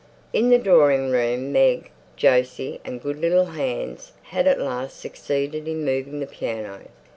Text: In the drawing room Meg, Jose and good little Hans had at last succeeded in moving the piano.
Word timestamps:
In 0.33 0.49
the 0.49 0.57
drawing 0.57 1.11
room 1.11 1.51
Meg, 1.51 1.91
Jose 2.19 2.79
and 2.83 2.99
good 2.99 3.19
little 3.19 3.45
Hans 3.45 4.13
had 4.23 4.47
at 4.47 4.59
last 4.59 4.99
succeeded 4.99 5.67
in 5.67 5.85
moving 5.85 6.19
the 6.21 6.25
piano. 6.25 6.81